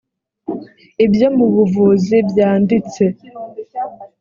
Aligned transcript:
ibyo 1.05 1.27
mu 1.37 1.45
buvuzi 1.53 2.17
byanditse 2.29 3.03